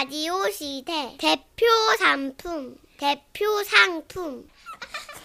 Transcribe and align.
라디오 0.00 0.48
시대 0.48 1.14
대표 1.18 1.66
상품 1.98 2.74
대표 2.96 3.62
상품 3.64 4.48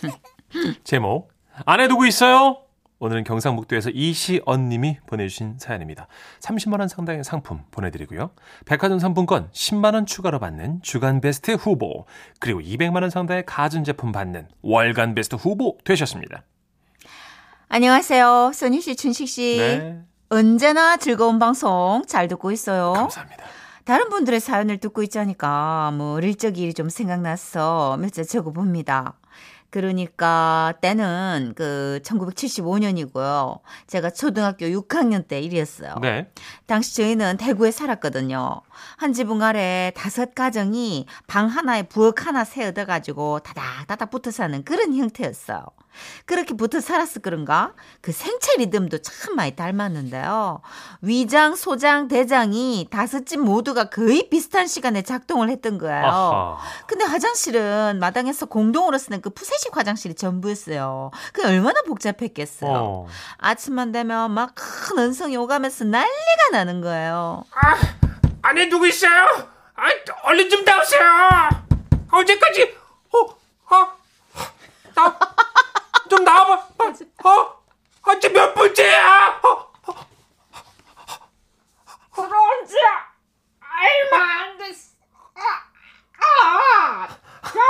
제목 0.83 1.31
안에 1.65 1.87
누구 1.87 2.05
있어요? 2.05 2.57
오늘은 2.99 3.23
경상북도에서 3.23 3.91
이시언님이 3.91 4.97
보내주신 5.07 5.59
사연입니다. 5.59 6.07
30만 6.42 6.81
원 6.81 6.89
상당의 6.89 7.24
상품 7.24 7.61
보내드리고요. 7.71 8.31
백화점 8.65 8.99
상품권 8.99 9.49
10만 9.53 9.93
원 9.93 10.06
추가로 10.06 10.39
받는 10.39 10.81
주간 10.81 11.21
베스트 11.21 11.51
후보 11.51 12.05
그리고 12.42 12.60
200만 12.60 13.01
원 13.01 13.10
상당의 13.10 13.46
가전제품 13.46 14.12
받는 14.12 14.49
월간 14.62 15.15
베스트 15.15 15.37
후보 15.37 15.78
되셨습니다. 15.85 16.44
안녕하세요. 17.70 18.52
소니 18.53 18.81
씨, 18.81 18.98
춘식 18.98 19.30
씨. 19.30 19.55
네, 19.57 20.02
언제나 20.27 20.98
즐거운 20.98 21.39
방송 21.39 22.03
잘 22.07 22.27
듣고 22.27 22.51
있어요. 22.51 22.91
감사합니다. 22.91 23.45
다른 23.85 24.09
분들의 24.09 24.39
사연을 24.39 24.80
듣고 24.80 25.03
있자니까 25.03 25.91
뭐적 25.91 26.57
일이 26.57 26.73
좀 26.73 26.89
생각나서 26.89 27.98
몇 27.98 28.09
자 28.12 28.23
적어봅니다. 28.23 29.13
그러니까 29.70 30.73
때는 30.80 31.53
그 31.55 31.99
1975년이고요. 32.03 33.59
제가 33.88 34.09
초등학교 34.09 34.67
6학년 34.67 35.27
때 35.27 35.41
일이었어요. 35.41 35.95
네, 36.02 36.31
당시 36.66 36.95
저희는 36.95 37.35
대구에 37.35 37.71
살았거든요. 37.71 38.62
한 38.95 39.13
지붕 39.13 39.41
아래 39.43 39.91
다섯 39.95 40.34
가정이 40.34 41.07
방 41.27 41.48
하나에 41.48 41.84
부엌 41.84 42.26
하나 42.26 42.45
세어둬가지고 42.45 43.40
다닥다닥 43.40 44.12
붙어 44.12 44.31
사는 44.31 44.63
그런 44.63 44.95
형태였어요. 44.95 45.65
그렇게 46.26 46.54
붙어 46.54 46.79
살았을 46.81 47.21
그런가? 47.21 47.73
그 48.02 48.12
생체 48.12 48.57
리듬도 48.57 48.99
참 48.99 49.35
많이 49.35 49.55
닮았는데요. 49.55 50.62
위장, 51.02 51.55
소장, 51.55 52.07
대장이 52.07 52.88
다섯 52.91 53.26
집 53.26 53.40
모두가 53.40 53.85
거의 53.90 54.29
비슷한 54.29 54.68
시간에 54.68 55.02
작동을 55.02 55.49
했던 55.49 55.77
거예요. 55.77 56.05
아하. 56.05 56.57
근데 56.87 57.05
화장실은 57.05 57.99
마당에서 57.99 58.46
공동으로 58.46 58.98
쓰는 58.98 59.21
그 59.26 59.31
푸세식 59.31 59.76
화장실이 59.76 60.13
전부였어요. 60.13 61.09
그 61.34 61.43
얼마나 61.48 61.81
복잡했겠어요. 61.81 62.71
어. 62.71 63.07
아침만 63.40 63.91
되면 63.91 64.30
막 64.30 64.54
큰 64.54 65.00
언성이 65.00 65.36
오가면서 65.36 65.84
난리가 65.86 66.50
나는 66.52 66.80
거예요. 66.81 67.44
아, 67.56 67.76
안에 68.44 68.70
누구 68.70 68.88
있어요? 68.88 69.26
아, 69.73 69.84
얼른 70.26 70.48
좀 70.52 70.64
나오세요. 70.64 71.02
언제까지? 72.12 72.78
어, 73.14 73.18
어, 73.76 73.98
나, 74.94 75.20
좀 76.08 76.23
나와봐. 76.23 76.53
어, 76.53 77.30
어, 77.30 77.64
아, 78.03 78.20
지금 78.20 78.36
몇 78.36 78.53
번째야? 78.53 79.42
어, 79.42 79.73
들어온 82.14 82.68
지 82.68 82.76
얼마 83.59 84.23
안 84.44 84.58
됐어. 84.59 84.92
아, 85.34 85.42
아, 86.44 87.08
좀 87.52 87.62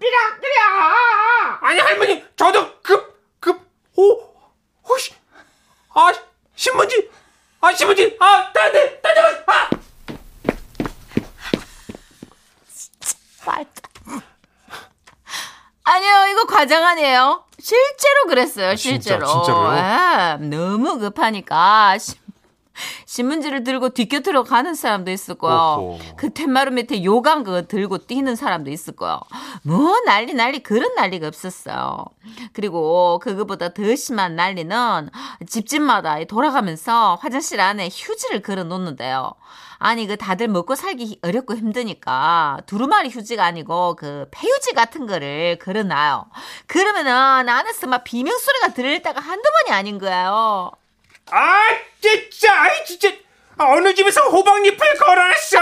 삐락삐락. 0.00 1.62
아니 1.62 1.78
할머니, 1.78 2.24
저도 2.34 2.80
급, 2.82 3.38
급, 3.38 3.60
오, 3.96 4.20
호시, 4.88 5.14
아, 5.94 6.12
신문지, 6.56 7.10
아, 7.60 7.72
신문지, 7.72 8.16
아, 8.18 8.50
따뜻, 8.52 9.00
따뜻, 9.02 9.48
아. 9.48 9.70
아니요, 15.82 16.26
이거 16.30 16.44
과장 16.46 16.84
아니에요. 16.84 17.44
실제로 17.58 18.26
그랬어요, 18.28 18.68
아, 18.70 18.74
진짜, 18.76 19.16
실제로. 19.16 19.26
진짜로요? 19.26 19.76
예, 19.76 20.36
너무 20.46 20.98
급하니까 20.98 21.96
신- 23.06 23.20
신문지를 23.30 23.64
들고 23.64 23.90
뒷곁으로 23.90 24.44
가는 24.44 24.74
사람도 24.74 25.10
있을 25.10 25.34
거요. 25.36 25.98
그 26.16 26.32
텐마루 26.32 26.70
밑에 26.72 27.04
요강 27.04 27.44
그거 27.44 27.62
들고 27.62 27.98
뛰는 28.06 28.34
사람도 28.34 28.70
있을 28.70 28.96
거요. 28.96 29.20
뭐 29.62 30.00
난리 30.06 30.32
난리 30.34 30.60
그런 30.62 30.94
난리가 30.94 31.28
없었어요. 31.28 32.04
그리고 32.52 33.18
그거보다 33.22 33.68
더 33.74 33.94
심한 33.94 34.36
난리는 34.36 35.10
집집마다 35.46 36.24
돌아가면서 36.24 37.18
화장실 37.20 37.60
안에 37.60 37.88
휴지를 37.92 38.40
걸어 38.42 38.64
놓는데요. 38.64 39.32
아니 39.78 40.06
그 40.06 40.16
다들 40.16 40.48
먹고 40.48 40.74
살기 40.74 41.20
어렵고 41.22 41.54
힘드니까 41.56 42.58
두루마리 42.66 43.08
휴지가 43.10 43.44
아니고 43.44 43.96
그 43.96 44.26
폐휴지 44.30 44.72
같은 44.74 45.06
거를 45.06 45.58
걸어놔요. 45.58 46.26
그러면은 46.66 47.48
안에서 47.48 47.86
막 47.86 48.04
비명 48.04 48.36
소리가 48.36 48.74
들릴 48.74 49.02
때가 49.02 49.20
한두 49.20 49.42
번이 49.66 49.76
아닌 49.76 49.98
거예요. 49.98 50.70
아, 51.30 51.60
진짜, 52.00 52.62
아이, 52.62 52.84
진짜. 52.84 53.08
어느 53.58 53.94
집에서 53.94 54.22
호박잎을 54.28 54.94
걸어놨어. 54.98 55.58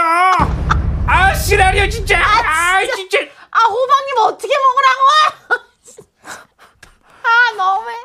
아, 1.07 1.33
시라리오, 1.33 1.89
진짜. 1.89 2.19
아, 2.19 2.85
진짜. 2.95 3.19
아 3.51 3.59
호박님 3.67 4.17
어떻게 4.25 4.53
먹으라고? 4.57 6.07
아 7.23 7.55
너무해. 7.57 7.95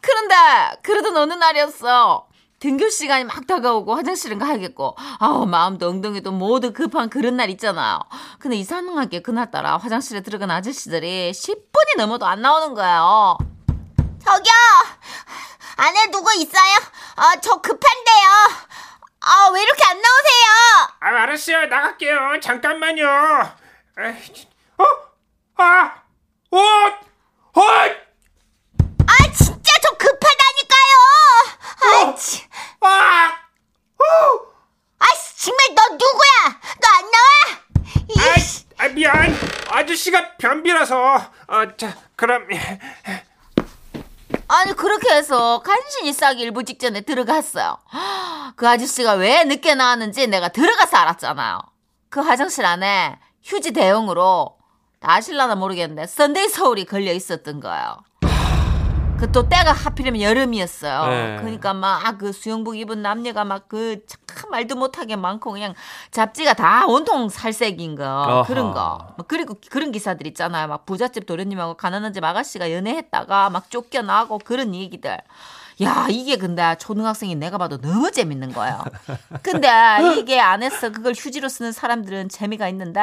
그런데 0.00 0.34
그러던 0.82 1.16
어느 1.16 1.34
날이었어. 1.34 2.26
등교 2.60 2.88
시간이 2.88 3.24
막 3.24 3.46
다가오고 3.46 3.94
화장실은 3.94 4.38
가야겠고 4.40 4.96
아우 5.20 5.46
마음도 5.46 5.88
엉덩이도 5.88 6.32
모두 6.32 6.72
급한 6.72 7.08
그런 7.08 7.36
날 7.36 7.50
있잖아요. 7.50 8.00
근데 8.40 8.56
이상하게 8.56 9.22
그날따라 9.22 9.76
화장실에 9.76 10.22
들어간 10.22 10.50
아저씨들이 10.50 11.30
10분이 11.32 11.98
넘어도 11.98 12.26
안 12.26 12.42
나오는 12.42 12.74
거예요. 12.74 13.38
저기요 14.24 14.52
안에 15.78 16.10
누구 16.10 16.32
있어요? 16.34 16.76
아 17.16 17.36
저 17.40 17.60
급한데요 17.60 18.28
아 19.20 19.50
왜 19.50 19.62
이렇게 19.62 19.82
안 19.84 19.96
나오세요? 20.00 20.46
아, 21.00 21.22
알았어요. 21.22 21.66
나갈게요. 21.66 22.40
잠깐만요. 22.40 23.06
어? 24.78 24.84
아, 25.56 26.02
어, 26.52 26.58
어, 26.58 27.62
아 29.06 29.32
진짜 29.36 29.72
저 29.82 29.90
급하다니까요 29.96 30.94
아, 31.82 32.14
치. 32.14 32.46
아, 32.80 33.32
어. 33.98 34.40
아씨 35.00 35.46
정말 35.46 35.74
너 35.74 35.88
누구야 35.94 36.60
너 36.80 36.88
안 36.88 37.10
나와? 37.10 38.36
이씨 38.36 38.66
아, 38.78 38.86
미안. 38.88 39.36
아저씨가 39.70 40.36
변비라서. 40.36 41.32
어, 41.48 41.76
자, 41.76 41.96
그럼. 42.14 42.46
아니 44.58 44.72
그렇게 44.72 45.14
해서 45.14 45.62
간신히 45.62 46.12
싸기 46.12 46.42
일부 46.42 46.64
직전에 46.64 47.02
들어갔어요. 47.02 47.78
그 48.56 48.68
아저씨가 48.68 49.12
왜 49.12 49.44
늦게 49.44 49.76
나왔는지 49.76 50.26
내가 50.26 50.48
들어가서 50.48 50.96
알았잖아요. 50.96 51.60
그 52.08 52.18
화장실 52.20 52.66
안에 52.66 53.20
휴지 53.44 53.72
대용으로 53.72 54.56
다 54.98 55.12
아실라나 55.12 55.54
모르겠는데 55.54 56.08
썬데이 56.08 56.48
서울이 56.48 56.86
걸려 56.86 57.12
있었던 57.12 57.60
거예요. 57.60 57.98
그 59.18 59.32
또 59.32 59.48
때가 59.48 59.72
하필이면 59.72 60.20
여름이었어요. 60.22 61.06
네. 61.08 61.36
그러니까 61.40 61.74
막 61.74 62.18
그 62.18 62.32
수영복 62.32 62.76
입은 62.78 63.02
남녀가 63.02 63.44
막 63.44 63.68
그 63.68 64.00
참 64.06 64.50
말도 64.50 64.76
못하게 64.76 65.16
많고 65.16 65.50
그냥 65.52 65.74
잡지가 66.12 66.54
다 66.54 66.86
온통 66.86 67.28
살색인 67.28 67.96
거 67.96 68.04
아하. 68.04 68.42
그런 68.44 68.72
거. 68.72 69.14
막 69.16 69.26
그리고 69.28 69.56
그런 69.70 69.90
기사들 69.90 70.26
있잖아요. 70.28 70.68
막 70.68 70.86
부잣집 70.86 71.26
도련님하고 71.26 71.74
가난한 71.74 72.12
집 72.12 72.22
아가씨가 72.22 72.72
연애했다가 72.72 73.50
막 73.50 73.68
쫓겨나고 73.70 74.38
그런 74.38 74.74
얘기들. 74.74 75.18
야 75.80 76.08
이게 76.10 76.36
근데 76.36 76.74
초등학생이 76.78 77.36
내가 77.36 77.56
봐도 77.56 77.80
너무 77.80 78.10
재밌는 78.10 78.52
거예요. 78.52 78.82
근데 79.42 79.68
이게 80.18 80.40
안에서 80.40 80.90
그걸 80.90 81.12
휴지로 81.16 81.48
쓰는 81.48 81.70
사람들은 81.70 82.28
재미가 82.30 82.68
있는데 82.68 83.00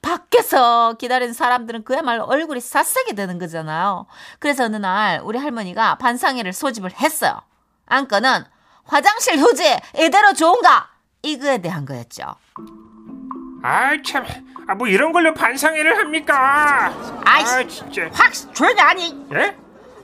밖에서 0.00 0.94
기다리는 0.94 1.34
사람들은 1.34 1.84
그야말로 1.84 2.24
얼굴이 2.24 2.60
싹싹이 2.60 3.14
되는 3.14 3.38
거잖아요. 3.38 4.06
그래서 4.38 4.64
어느 4.64 4.76
날 4.76 5.20
우리 5.24 5.38
할머니가 5.38 5.96
반상회를 5.96 6.52
소집을 6.54 6.90
했어요. 7.00 7.38
안건은 7.86 8.44
화장실 8.84 9.38
휴지 9.38 9.76
이대로 9.98 10.32
좋은가? 10.32 10.88
이거에 11.22 11.58
대한 11.58 11.84
거였죠. 11.84 12.22
아, 13.62 13.90
참. 14.06 14.24
아, 14.68 14.74
뭐 14.74 14.86
이런 14.88 15.12
걸로 15.12 15.34
반상회를 15.34 15.98
합니까? 15.98 16.92
아이씨. 17.24 17.52
아, 17.52 17.66
진짜. 17.66 18.08
확 18.12 18.32
조용히 18.54 18.80
아니 18.80 19.26
예? 19.32 19.56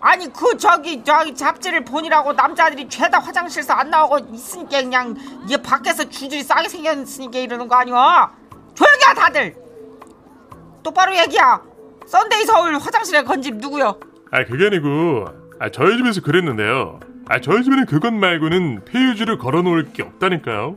아니 0.03 0.31
그 0.33 0.57
저기 0.57 1.05
저기 1.05 1.33
잡지를 1.33 1.85
보니라고 1.85 2.33
남자들이 2.33 2.89
죄다 2.89 3.21
화장실에서 3.21 3.73
안 3.73 3.89
나오고 3.89 4.19
있으니까 4.33 4.83
그냥 4.83 5.17
얘 5.49 5.57
밖에서 5.57 6.09
주줄이 6.09 6.43
싸게 6.43 6.69
생겼으니까 6.69 7.39
이러는 7.39 7.69
거 7.69 7.77
아니야 7.77 8.33
조용히 8.75 8.99
해 9.09 9.15
다들 9.15 9.57
똑바로 10.83 11.17
얘기야 11.17 11.63
썬데이 12.07 12.45
서울 12.47 12.75
화장실에 12.79 13.23
건 13.23 13.42
집 13.42 13.57
누구요 13.57 14.01
아 14.33 14.45
그게 14.45 14.67
아니고 14.67 15.27
아 15.61 15.71
저희 15.71 15.97
집에서 15.97 16.21
그랬는데요. 16.23 16.99
아 17.29 17.41
저희 17.41 17.63
집에는 17.63 17.87
그것 17.87 18.13
말고는 18.13 18.85
폐휴지를 18.85 19.39
걸어놓을 19.39 19.93
게 19.93 20.03
없다니까요. 20.03 20.75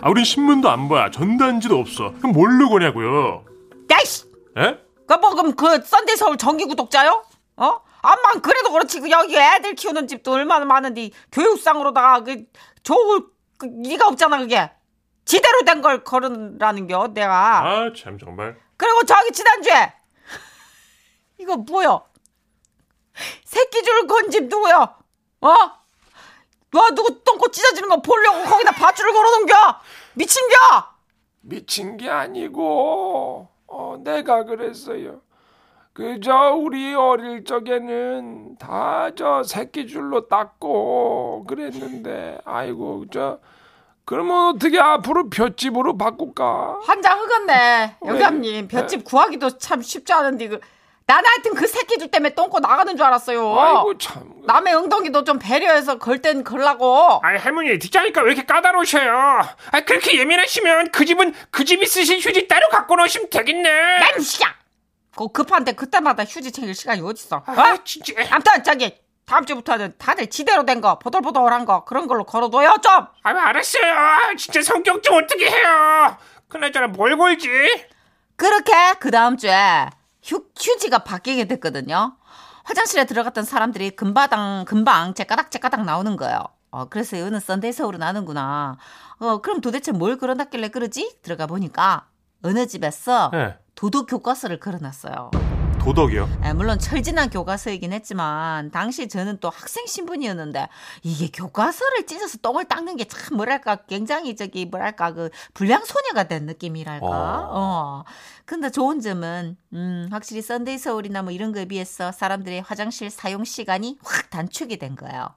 아 0.00 0.08
우린 0.08 0.24
신문도 0.24 0.70
안 0.70 0.88
봐, 0.88 1.10
전단지도 1.10 1.78
없어. 1.78 2.14
그럼 2.18 2.32
뭘로 2.32 2.70
거냐고요? 2.70 3.44
야이씨 3.90 4.24
에? 4.56 4.78
그뭐 5.06 5.34
그럼 5.34 5.54
그 5.54 5.82
썬데이 5.84 6.16
서울 6.16 6.38
정기 6.38 6.64
구독자요 6.64 7.22
어 7.56 7.80
암만 8.02 8.42
그래도 8.42 8.72
그렇지. 8.72 9.00
그 9.00 9.10
여기 9.10 9.36
애들 9.36 9.74
키우는 9.74 10.06
집도 10.08 10.32
얼마나 10.32 10.64
많은데 10.64 11.10
교육상으로다가 11.30 12.20
그 12.24 12.44
좋을 12.82 13.22
그 13.58 13.66
리가 13.66 14.08
없잖아 14.08 14.38
그게. 14.38 14.70
지대로 15.24 15.62
된걸 15.64 16.02
걸으라는겨 16.04 17.08
내가. 17.14 17.60
아 17.64 17.92
참 17.96 18.18
정말. 18.18 18.56
그리고 18.76 19.04
저기 19.04 19.30
지난주에 19.30 19.92
이거 21.38 21.56
뭐야 21.56 22.00
새끼 23.44 23.82
줄 23.84 24.06
건 24.08 24.30
집 24.30 24.44
누구야 24.48 24.96
어? 25.42 25.54
너 26.72 26.88
누구 26.94 27.22
똥꼬 27.22 27.50
찢어지는 27.50 27.88
거 27.88 28.00
보려고 28.02 28.42
거기다 28.44 28.72
밧줄을 28.72 29.12
걸어놓은겨? 29.12 29.80
미친겨? 30.14 30.56
미친 31.42 31.96
게 31.98 32.08
아니고. 32.08 33.48
어, 33.66 33.96
내가 34.02 34.44
그랬어요. 34.44 35.20
그저 35.94 36.54
우리 36.56 36.94
어릴 36.94 37.44
적에는 37.44 38.56
다 38.58 39.10
저 39.16 39.42
새끼줄로 39.42 40.26
닦고 40.28 41.44
그랬는데 41.46 42.38
아이고 42.46 43.04
저 43.12 43.38
그러면 44.04 44.54
어떻게 44.54 44.80
앞으로 44.80 45.28
볏집으로 45.28 45.96
바꿀까? 45.98 46.80
한장 46.84 47.18
흑었네 47.20 47.96
왜? 48.00 48.08
영감님 48.08 48.68
볏집 48.68 49.04
구하기도 49.04 49.58
참 49.58 49.82
쉽지 49.82 50.12
않은데 50.12 50.48
그 50.48 50.60
나는 51.06 51.28
하여튼 51.28 51.54
그 51.54 51.66
새끼줄 51.66 52.08
때문에 52.10 52.34
똥꼬 52.34 52.60
나가는 52.60 52.96
줄 52.96 53.04
알았어요 53.04 53.58
아이고 53.60 53.98
참. 53.98 54.22
남의 54.46 54.72
엉덩이도 54.74 55.24
좀 55.24 55.38
배려해서 55.38 55.98
걸 55.98 56.22
땐 56.22 56.42
걸라고 56.42 57.20
아이 57.22 57.36
할머니 57.36 57.78
듣자니까 57.78 58.22
왜 58.22 58.32
이렇게 58.32 58.46
까다로우셔요? 58.46 59.12
아 59.72 59.80
그렇게 59.84 60.18
예민하시면 60.18 60.90
그 60.90 61.04
집은 61.04 61.34
그 61.50 61.64
집이 61.64 61.84
쓰신 61.86 62.18
휴지 62.20 62.48
따로 62.48 62.68
갖고 62.70 62.96
놓으시면 62.96 63.28
되겠네. 63.30 63.98
난 63.98 64.20
씨야 64.20 64.54
그 65.16 65.28
급한데 65.28 65.72
그때마다 65.72 66.24
휴지 66.24 66.52
챙길 66.52 66.74
시간이 66.74 67.00
어딨어 67.02 67.36
어? 67.38 67.42
아 67.46 67.76
진짜. 67.84 68.14
암튼 68.30 68.62
저기 68.64 68.96
다음 69.26 69.44
주부터는 69.46 69.94
다들 69.98 70.28
지대로 70.28 70.64
된 70.64 70.80
거 70.80 70.98
보들보들한 70.98 71.64
거 71.64 71.84
그런 71.84 72.06
걸로 72.06 72.24
걸어둬요 72.24 72.76
좀 72.82 72.92
아 72.92 73.30
알았어요. 73.48 73.92
아, 73.92 74.34
진짜 74.36 74.62
성격 74.62 75.02
좀 75.02 75.16
어떻게 75.22 75.48
해요? 75.48 76.16
그나저나 76.48 76.88
뭘 76.88 77.16
걸지? 77.16 77.48
그렇게 78.36 78.72
그 78.98 79.10
다음 79.10 79.36
주에 79.36 79.86
휴, 80.22 80.44
휴지가 80.58 81.00
바뀌게 81.00 81.46
됐거든요. 81.46 82.16
화장실에 82.64 83.04
들어갔던 83.06 83.44
사람들이 83.44 83.90
금방금방 83.90 85.14
제까닥 85.14 85.50
제까닥 85.50 85.84
나오는 85.84 86.16
거예요. 86.16 86.38
어, 86.70 86.86
그래서 86.86 87.16
이거는 87.16 87.38
썬데이 87.40 87.72
서울로 87.72 87.98
나는구나. 87.98 88.76
어, 89.18 89.38
그럼 89.40 89.60
도대체 89.60 89.92
뭘 89.92 90.16
걸어놨길래 90.16 90.68
그러지? 90.68 91.18
들어가 91.22 91.46
보니까 91.46 92.06
어느 92.42 92.66
집에서 92.66 93.30
네. 93.32 93.56
도덕 93.82 94.06
교과서를 94.06 94.60
걸어놨어요. 94.60 95.32
도덕이요? 95.80 96.28
에, 96.44 96.52
물론 96.52 96.78
철 96.78 97.01
지난 97.01 97.30
교과서이긴 97.30 97.92
했지만 97.92 98.70
당시 98.70 99.08
저는 99.08 99.38
또 99.40 99.50
학생 99.50 99.86
신분이었는데 99.86 100.68
이게 101.02 101.28
교과서를 101.32 102.06
찢어서 102.06 102.38
똥을 102.38 102.66
닦는 102.66 102.96
게 102.96 103.06
참 103.06 103.36
뭐랄까 103.36 103.74
굉장히 103.88 104.36
저기 104.36 104.66
뭐랄까 104.66 105.12
그 105.12 105.30
불량 105.52 105.84
소녀가 105.84 106.28
된 106.28 106.46
느낌이랄까. 106.46 107.06
어. 107.08 107.48
어. 107.50 108.04
근데 108.44 108.70
좋은 108.70 109.00
점은 109.00 109.56
음 109.72 110.08
확실히 110.12 110.42
썬데이 110.42 110.78
서울이나 110.78 111.22
뭐 111.22 111.32
이런 111.32 111.50
거에 111.50 111.64
비해서 111.64 112.12
사람들의 112.12 112.62
화장실 112.62 113.10
사용 113.10 113.42
시간이 113.42 113.98
확 114.04 114.30
단축이 114.30 114.76
된 114.78 114.94
거예요. 114.94 115.34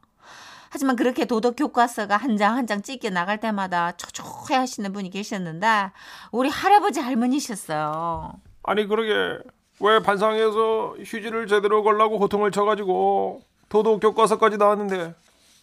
하지만 0.70 0.96
그렇게 0.96 1.26
도덕 1.26 1.56
교과서가 1.58 2.18
한 2.18 2.38
장 2.38 2.56
한 2.58 2.68
장 2.68 2.82
찢겨 2.82 3.10
나갈 3.10 3.40
때마다 3.40 3.92
초조해 3.94 4.56
하시는 4.60 4.92
분이 4.92 5.10
계셨는데 5.10 5.92
우리 6.32 6.50
할아버지 6.50 7.00
할머니셨어요. 7.00 8.34
아니 8.64 8.86
그러게 8.88 9.40
왜 9.80 10.00
반상에서 10.02 10.96
휴지를 11.04 11.48
제대로 11.48 11.84
걸라고 11.84 12.18
호통을 12.20 12.52
쳐가지고 12.52 13.42
도덕 13.70 14.00
교과서까지 14.02 14.58
나왔는데 14.58 15.14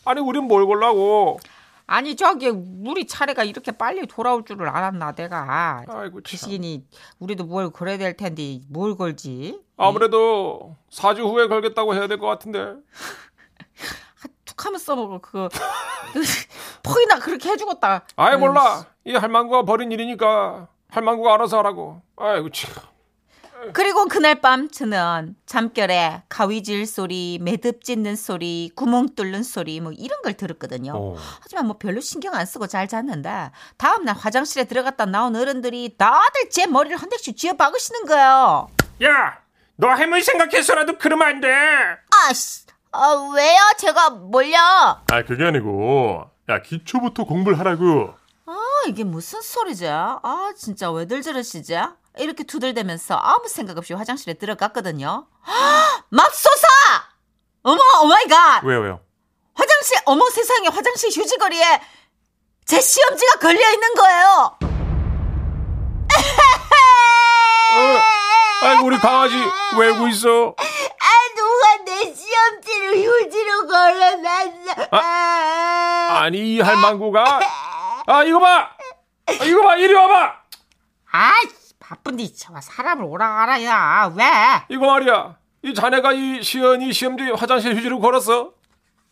아니 0.04 0.20
우린 0.20 0.44
뭘 0.44 0.66
걸라고? 0.66 1.38
아니 1.87 2.14
저기 2.16 2.49
우리 2.49 3.06
차례가 3.06 3.43
이렇게 3.44 3.72
빨리 3.72 4.06
돌아올 4.06 4.44
줄을 4.44 4.69
알았나 4.69 5.12
내가 5.12 5.84
아이고 5.88 6.20
참. 6.20 6.22
귀신이 6.25 6.87
우리도 7.19 7.44
뭘 7.44 7.70
걸어야 7.70 7.99
될 7.99 8.16
텐데 8.16 8.60
뭘 8.69 8.96
걸지 8.96 9.60
아무래도 9.76 10.76
4주 10.90 11.19
후에 11.31 11.49
걸겠다고 11.49 11.94
해야 11.94 12.06
될 12.06 12.19
것 12.19 12.26
같은데. 12.28 12.75
툭하면 14.62 14.79
써먹어 14.79 15.19
그거 15.19 15.49
퍽이나 16.82 17.19
그렇게 17.19 17.50
해주겠다 17.50 18.05
아이 18.17 18.37
몰라 18.37 18.87
이 19.05 19.14
할망구가 19.14 19.64
벌인 19.64 19.91
일이니까 19.91 20.69
할망구가 20.93 21.35
알아서 21.35 21.59
하라고. 21.59 22.03
아이고 22.17 22.50
참. 22.50 22.70
그리고 23.73 24.06
그날 24.06 24.41
밤 24.41 24.69
저는 24.69 25.37
잠결에 25.47 26.25
가위질 26.29 26.85
소리, 26.87 27.38
매듭 27.41 27.85
찢는 27.85 28.17
소리, 28.17 28.70
구멍 28.75 29.14
뚫는 29.14 29.43
소리 29.44 29.81
뭐 29.81 29.93
이런 29.93 30.20
걸 30.23 30.35
들었거든요. 30.35 30.93
어. 30.94 31.17
하지만 31.41 31.67
뭐 31.67 31.79
별로 31.79 32.00
신경 32.00 32.35
안 32.35 32.44
쓰고 32.44 32.67
잘 32.67 32.88
잤는데 32.88 33.53
다음 33.79 34.05
날 34.05 34.17
화장실에 34.17 34.64
들어갔다 34.64 35.06
나온 35.06 35.35
어른들이 35.37 35.94
다들 35.97 36.50
제 36.50 36.67
머리를 36.67 36.97
한 36.97 37.09
대씩 37.09 37.37
쥐어 37.37 37.55
박으시는 37.55 38.05
거예요. 38.06 38.69
야, 39.05 39.38
너 39.76 39.88
할머니 39.88 40.23
생각해서라도 40.23 40.99
그러면 40.99 41.29
안 41.29 41.41
돼. 41.41 41.49
아씨, 42.29 42.62
아, 42.93 43.31
왜요? 43.35 43.59
제가 43.79 44.11
뭘요? 44.11 44.56
아 44.59 45.23
그게 45.27 45.44
아니고 45.44 46.31
야 46.49 46.61
기초부터 46.62 47.25
공부를 47.25 47.59
하라고. 47.59 48.15
아 48.47 48.56
이게 48.87 49.03
무슨 49.05 49.41
소리지? 49.41 49.87
아 49.89 50.53
진짜 50.56 50.91
왜들 50.91 51.23
저러시지? 51.23 51.75
이렇게 52.19 52.44
투덜대면서 52.44 53.15
아무 53.17 53.49
생각 53.49 53.79
없이 53.79 53.94
화장실에 53.94 54.35
들어갔거든요. 54.35 55.27
맙소사! 56.11 56.67
어머 57.62 57.81
Oh 58.03 58.18
my 58.18 58.34
god! 58.34 58.64
왜요, 58.65 58.81
왜요? 58.81 59.00
화장실 59.55 59.97
어머 60.05 60.29
세상에 60.29 60.69
화장실 60.69 61.09
휴지걸이에 61.11 61.81
제 62.67 62.81
시험지가 62.81 63.38
걸려 63.38 63.73
있는 63.73 63.95
거예요. 63.95 64.59
어, 67.75 68.03
아이고 68.62 68.87
우리 68.87 68.97
강아지 68.99 69.35
왜 69.79 69.88
울고 69.88 70.09
있어? 70.09 70.55
아, 70.56 71.05
누가 71.37 71.85
내 71.85 72.14
시험지를 72.14 72.97
휴지로 73.05 73.67
걸어놨어. 73.67 74.88
아, 74.93 76.19
아니 76.23 76.55
이 76.55 76.61
할망구가 76.61 77.41
아 78.06 78.25
이거 78.25 78.38
봐, 78.41 78.70
아, 79.26 79.32
이거 79.44 79.62
봐 79.62 79.76
이리 79.76 79.93
와봐. 79.94 80.35
아이 81.12 81.44
바쁜데 81.79 82.32
참 82.35 82.61
사람을 82.61 83.05
오라가라 83.05 83.62
야 83.64 84.12
왜? 84.17 84.25
이거 84.69 84.87
말이야. 84.87 85.37
이 85.62 85.75
자네가 85.75 86.12
이 86.12 86.43
시연이 86.43 86.93
시험지 86.93 87.32
화장실 87.32 87.76
휴지를 87.76 87.99
걸었어? 88.00 88.53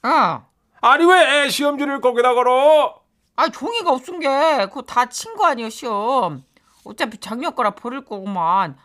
어. 0.02 0.47
아니 0.81 1.05
왜 1.05 1.49
시험지를 1.49 2.00
거기다 2.00 2.35
걸어? 2.35 3.00
아 3.37 3.49
종이가 3.49 3.90
없은 3.90 4.19
게 4.21 4.28
그거 4.66 4.83
다 4.83 5.07
친 5.07 5.35
거 5.37 5.47
아니야 5.47 5.69
시험 5.71 6.42
어차피 6.85 7.19
작년 7.19 7.54
거라 7.54 7.71
버릴 7.71 8.04
거구만 8.04 8.76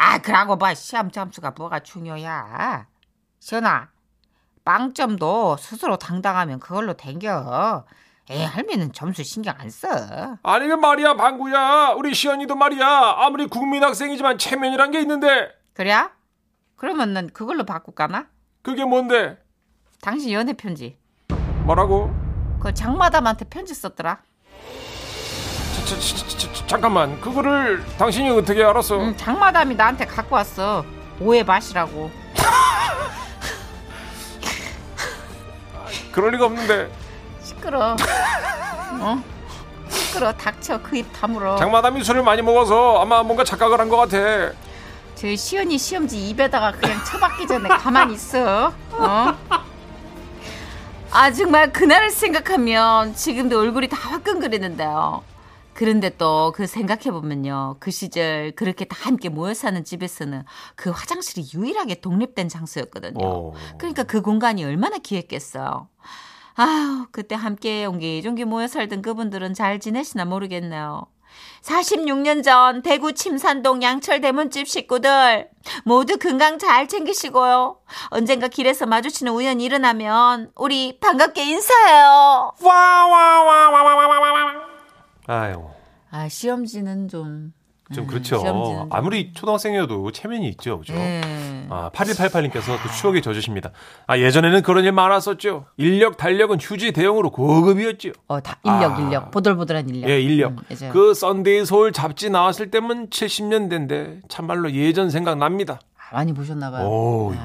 아 0.00 0.18
그러고 0.18 0.56
봐 0.56 0.74
시험 0.74 1.10
점수가 1.10 1.54
뭐가 1.56 1.80
중요야 1.80 2.86
시연아 3.40 3.88
빵점도 4.64 5.56
스스로 5.56 5.96
당당하면 5.98 6.60
그걸로 6.60 6.92
댕겨 6.94 7.84
에 8.30 8.44
할머니는 8.44 8.92
점수 8.92 9.24
신경 9.24 9.54
안 9.58 9.70
써 9.70 9.88
아니 10.42 10.68
그 10.68 10.74
말이야 10.74 11.14
방구야. 11.14 11.94
우리 11.96 12.12
시연이도 12.14 12.54
말이야. 12.56 12.86
아무리 13.16 13.46
국민학생이지만 13.46 14.36
체면이란 14.38 14.90
게 14.90 15.00
있는데 15.00 15.50
그래? 15.72 15.96
그러면 16.76 17.14
난 17.14 17.30
그걸로 17.30 17.64
바꿀까나? 17.64 18.26
그게 18.62 18.84
뭔데? 18.84 19.42
당신 20.02 20.30
연애 20.32 20.52
편지 20.52 20.98
뭐라고? 21.64 22.14
그 22.60 22.72
장마담한테 22.74 23.46
편지 23.46 23.74
썼더라 23.74 24.20
잠깐만 26.66 27.20
그거를 27.20 27.84
당신이 27.98 28.30
어떻게 28.30 28.62
알았어? 28.62 28.98
응, 29.00 29.16
장마담이 29.16 29.74
나한테 29.74 30.04
갖고 30.06 30.36
왔어 30.36 30.84
오해 31.20 31.42
마시라고 31.42 32.10
그럴 36.12 36.30
리가 36.32 36.46
없는데 36.46 36.90
시끄러 37.42 37.96
어? 39.00 39.22
시끄러 39.88 40.32
닥쳐 40.32 40.80
그 40.82 40.96
입 40.96 41.06
다물어 41.12 41.56
장마담이 41.56 42.02
술을 42.04 42.22
많이 42.22 42.42
먹어서 42.42 43.00
아마 43.00 43.22
뭔가 43.22 43.44
착각을 43.44 43.80
한 43.80 43.88
것 43.88 43.96
같아. 43.96 44.52
저 45.14 45.34
시연이 45.34 45.78
시험지 45.78 46.28
입에다가 46.28 46.72
그냥 46.72 47.02
처박기 47.04 47.46
전에 47.48 47.68
가만히 47.68 48.14
있어 48.14 48.72
어? 48.92 49.34
아 51.10 51.32
정말 51.32 51.72
그날을 51.72 52.10
생각하면 52.10 53.14
지금도 53.14 53.58
얼굴이 53.58 53.88
다 53.88 53.96
화끈거리는데요. 53.96 55.22
그런데 55.78 56.10
또 56.10 56.50
그 56.52 56.66
생각해 56.66 57.12
보면요, 57.12 57.76
그 57.78 57.92
시절 57.92 58.50
그렇게 58.56 58.84
다 58.84 58.96
함께 59.00 59.28
모여 59.28 59.54
사는 59.54 59.84
집에서는 59.84 60.42
그 60.74 60.90
화장실이 60.90 61.46
유일하게 61.54 62.00
독립된 62.00 62.48
장소였거든요. 62.48 63.24
어. 63.24 63.52
그러니까 63.78 64.02
그 64.02 64.20
공간이 64.20 64.64
얼마나 64.64 64.98
귀했겠어요. 64.98 65.88
아유, 66.56 67.06
그때 67.12 67.36
함께 67.36 67.84
옹기종기 67.84 68.44
모여 68.44 68.66
살던 68.66 69.02
그분들은 69.02 69.54
잘 69.54 69.78
지내시나 69.78 70.24
모르겠네요. 70.24 71.06
46년 71.62 72.42
전 72.42 72.82
대구 72.82 73.12
침산동 73.12 73.80
양철 73.80 74.20
대문집 74.20 74.66
식구들 74.66 75.48
모두 75.84 76.18
건강 76.18 76.58
잘 76.58 76.88
챙기시고요. 76.88 77.76
언젠가 78.08 78.48
길에서 78.48 78.86
마주치는 78.86 79.30
우연이 79.30 79.62
일어나면 79.62 80.50
우리 80.56 80.98
반갑게 80.98 81.44
인사해요. 81.44 82.54
아유. 85.28 85.62
아 86.10 86.28
시험지는 86.28 87.08
좀좀 87.08 87.52
음, 87.98 88.06
그렇죠. 88.06 88.38
좀- 88.38 88.88
아무리 88.90 89.32
초등학생이어도 89.34 90.10
체면이 90.12 90.48
있죠. 90.50 90.78
그죠? 90.80 90.94
예. 90.94 91.20
아, 91.70 91.90
8188님께서 91.92 92.82
또 92.82 92.88
추억에 92.98 93.20
젖으십니다. 93.20 93.72
아, 94.06 94.16
예전에는 94.18 94.62
그런 94.62 94.84
일 94.84 94.92
많았었죠. 94.92 95.66
일력, 95.76 96.16
달력은 96.16 96.58
휴지 96.60 96.92
대용으로 96.92 97.30
고급이었죠. 97.30 98.12
어, 98.26 98.40
다 98.40 98.58
일력, 98.64 98.92
아. 98.98 98.98
일력, 99.02 99.30
보들보들한 99.30 99.86
일력. 99.90 100.08
예, 100.08 100.18
일력. 100.18 100.52
음. 100.52 100.90
그 100.92 101.12
썬데이 101.12 101.66
서울 101.66 101.92
잡지 101.92 102.30
나왔을 102.30 102.70
때면 102.70 103.10
70년대인데 103.10 104.22
참말로 104.30 104.72
예전 104.72 105.10
생각납니다. 105.10 105.78
아, 106.10 106.14
많이 106.16 106.32
보셨나 106.32 106.70
봐요. 106.70 106.86
오, 106.88 107.32
네. 107.32 107.38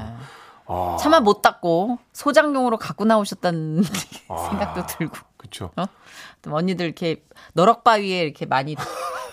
아, 0.68 0.96
차마 0.98 1.20
못 1.20 1.42
닦고 1.42 2.00
소장용으로 2.13 2.78
갖고 2.78 3.04
나오셨다는 3.04 3.84
아. 4.30 4.38
생각도 4.50 4.86
들고 4.86 5.18
그쵸. 5.36 5.72
또 5.75 5.86
언니들 6.51 6.85
이렇게 6.85 7.23
너럭바위에 7.53 8.23
이렇게 8.23 8.45
많이 8.45 8.75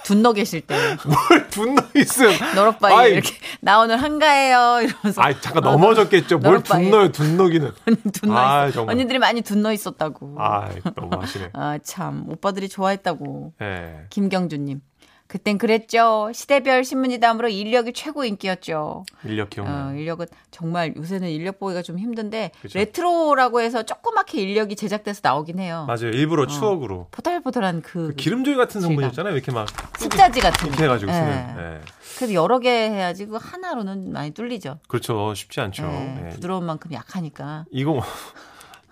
둔너 0.04 0.32
계실 0.32 0.62
때 0.62 0.74
뭘 1.30 1.46
분노 1.48 1.82
있음. 1.94 2.30
너럭바위에 2.56 2.96
아이. 2.96 3.12
이렇게 3.12 3.34
나 3.60 3.80
오늘 3.80 4.00
한가해요 4.02 4.80
이러면서 4.82 5.22
아, 5.22 5.32
잠깐 5.40 5.62
넘어졌겠죠. 5.62 6.38
뭘 6.38 6.54
너럭바위. 6.54 6.84
분노요, 6.84 7.12
분노기는. 7.12 7.72
둔너 8.12 8.36
아. 8.36 8.70
정말. 8.70 8.94
언니들이 8.94 9.18
많이 9.18 9.42
둔너 9.42 9.72
있었다고. 9.72 10.36
아, 10.38 10.68
너무 10.94 11.10
하시네. 11.20 11.50
아, 11.52 11.78
참 11.82 12.24
오빠들이 12.28 12.68
좋아했다고. 12.68 13.52
예. 13.62 14.06
김경주님. 14.10 14.80
그땐 15.30 15.58
그랬죠. 15.58 16.28
시대별 16.34 16.82
신문지 16.82 17.13
다음으로 17.13 17.48
일력이 17.48 17.92
최고 17.92 18.24
인기였죠. 18.24 19.04
일력 19.24 19.46
어, 19.46 19.48
기억나요. 19.48 19.96
일력은 19.96 20.26
정말 20.50 20.92
요새는 20.96 21.28
일력 21.28 21.60
보기가 21.60 21.82
좀 21.82 22.00
힘든데 22.00 22.50
그죠. 22.60 22.76
레트로라고 22.76 23.60
해서 23.60 23.84
조그맣게 23.84 24.40
일력이 24.40 24.74
제작돼서 24.74 25.20
나오긴 25.22 25.60
해요. 25.60 25.84
맞아요. 25.86 26.10
일부러 26.10 26.48
추억으로. 26.48 27.06
보들보들한 27.12 27.80
그, 27.80 28.08
그 28.08 28.14
기름종이 28.16 28.56
같은. 28.56 28.80
성분이었잖아요. 28.80 29.32
이렇게 29.32 29.52
막 29.52 29.68
습자지 30.00 30.40
같은 30.40 30.68
거. 30.68 30.82
해가지고 30.82 31.12
쓰는. 31.12 31.28
예. 31.28 31.74
예. 31.76 31.80
그래도 32.16 32.34
여러 32.34 32.58
개 32.58 32.68
해야지 32.68 33.26
그 33.26 33.38
하나로는 33.40 34.12
많이 34.12 34.32
뚫리죠. 34.32 34.80
그렇죠. 34.88 35.32
쉽지 35.34 35.60
않죠. 35.60 35.84
예, 35.84 36.24
예. 36.24 36.28
부드러운 36.30 36.66
만큼 36.66 36.92
약하니까. 36.92 37.66
이거 37.70 37.92
뭐 37.92 38.02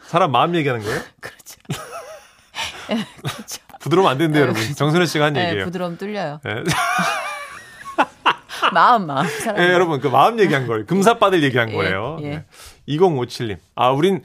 사람 0.03 0.31
마음 0.31 0.55
얘기하는 0.55 0.85
거예요? 0.85 1.01
그렇죠. 1.21 1.57
예, 2.91 3.05
그렇죠. 3.23 3.68
부드러우면 3.79 4.13
안 4.13 4.19
된대요, 4.19 4.43
여러분. 4.43 4.63
정선혜 4.75 5.07
씨가 5.07 5.27
한 5.27 5.37
예, 5.37 5.47
얘기예요. 5.49 5.65
부드러움 5.65 5.97
뚫려요. 5.97 6.41
예. 6.47 6.65
마음 8.73 9.07
마음. 9.07 9.27
사람. 9.27 9.63
예, 9.63 9.73
여러분 9.73 10.01
그 10.01 10.09
마음 10.09 10.39
얘기한 10.41 10.67
거예요. 10.67 10.85
금사빠들 10.87 11.43
얘기한 11.43 11.71
예, 11.71 11.75
거예요. 11.75 12.19
예. 12.23 12.29
네. 12.29 12.45
2057님. 12.89 13.57
아, 13.75 13.91
우린 13.91 14.23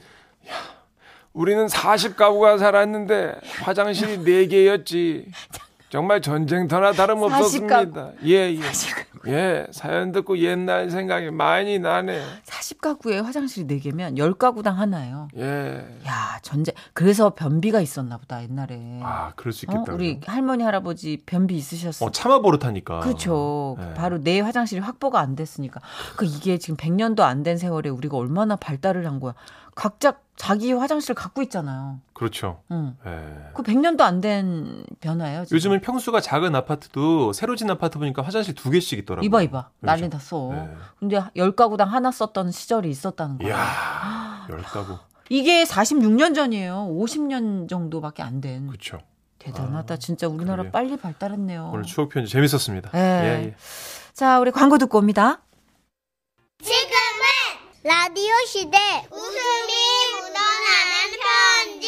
야, 0.48 0.52
우리는 1.32 1.66
40가구가 1.66 2.58
살았는데 2.58 3.34
화장실이 3.62 4.18
4개였지. 4.18 5.26
정말 5.90 6.20
전쟁터나 6.20 6.92
다름없었습니다. 6.92 8.12
예, 8.24 8.52
예. 8.52 8.60
예, 9.28 9.66
사연 9.70 10.12
듣고 10.12 10.38
옛날 10.38 10.90
생각이 10.90 11.30
많이 11.30 11.78
나네. 11.78 12.20
40가구에 12.44 13.22
화장실이 13.22 13.66
4개면 13.80 14.16
10가구당 14.18 14.74
하나예요. 14.74 15.28
예. 15.36 15.86
야, 16.06 16.38
전쟁. 16.42 16.74
그래서 16.92 17.30
변비가 17.34 17.80
있었나 17.80 18.18
보다, 18.18 18.42
옛날에. 18.42 19.00
아, 19.02 19.32
그럴 19.36 19.52
수 19.52 19.66
어? 19.68 19.72
있겠다. 19.72 19.92
우리 19.94 20.20
할머니 20.26 20.62
할아버지 20.64 21.22
변비 21.24 21.54
있으셨어요. 21.56 22.08
어, 22.08 22.10
참아 22.12 22.40
버릇하니까. 22.42 23.00
그렇죠. 23.00 23.76
네. 23.78 23.94
바로 23.94 24.18
내 24.18 24.40
화장실이 24.40 24.80
확보가 24.80 25.20
안 25.20 25.36
됐으니까. 25.36 25.80
그 26.16 26.24
이게 26.24 26.58
지금 26.58 26.76
100년도 26.76 27.20
안 27.20 27.44
된 27.44 27.58
세월에 27.58 27.90
우리가 27.90 28.16
얼마나 28.16 28.56
발달을 28.56 29.06
한 29.06 29.20
거야. 29.20 29.34
각자 29.74 30.18
자기 30.36 30.72
화장실 30.72 31.14
갖고 31.14 31.42
있잖아요. 31.42 32.00
그렇죠. 32.12 32.60
응. 32.70 32.96
예. 33.06 33.50
그 33.54 33.62
100년도 33.62 34.00
안 34.00 34.20
된 34.20 34.84
변화예요. 35.00 35.44
지금. 35.44 35.56
요즘은 35.56 35.80
평수가 35.80 36.20
작은 36.20 36.54
아파트도 36.54 37.32
새로 37.32 37.54
진 37.56 37.70
아파트 37.70 37.98
보니까 37.98 38.22
화장실 38.22 38.54
두 38.54 38.70
개씩 38.70 38.98
있더라고요. 39.00 39.26
이봐 39.26 39.42
이봐. 39.42 39.70
난리 39.80 40.02
그렇죠. 40.08 40.16
났어. 40.16 40.48
네. 40.52 40.74
근데 40.98 41.20
10가구당 41.36 41.86
하나 41.86 42.10
썼던 42.10 42.50
시절이 42.50 42.88
있었다는 42.90 43.38
거야. 43.38 43.48
이야, 43.48 44.46
열 44.50 44.62
가구. 44.62 44.98
이게 45.28 45.64
46년 45.64 46.34
전이에요. 46.34 46.88
50년 46.90 47.68
정도밖에 47.68 48.22
안 48.22 48.40
된. 48.40 48.66
그렇죠. 48.66 48.98
대단하다. 49.38 49.96
진짜 49.98 50.26
우리나라 50.26 50.62
그러게요. 50.62 50.72
빨리 50.72 50.96
발달했네요. 50.96 51.70
오늘 51.72 51.84
추억 51.84 52.08
편지 52.10 52.30
재밌었습니다. 52.32 52.90
예. 52.94 52.98
예, 52.98 53.44
예. 53.46 53.54
자, 54.12 54.40
우리 54.40 54.50
광고 54.50 54.78
듣고 54.78 54.98
옵니다. 54.98 55.42
지금은 56.62 57.03
라디오 57.86 58.32
시대 58.46 58.78
웃음이 59.10 59.72
묻어나는 60.14 61.12
편지 61.20 61.86